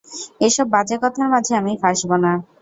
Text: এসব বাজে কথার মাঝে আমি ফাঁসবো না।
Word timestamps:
এসব 0.41 0.65
বাজে 0.73 0.95
কথার 1.03 1.27
মাঝে 1.33 1.53
আমি 1.55 1.73
ফাঁসবো 1.81 2.15
না। 2.23 2.31